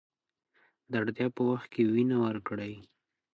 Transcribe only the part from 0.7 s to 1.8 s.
د اړتیا په وخت